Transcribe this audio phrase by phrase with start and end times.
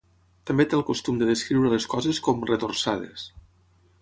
[0.51, 3.31] També té el costum de descriure les coses com "retorçades".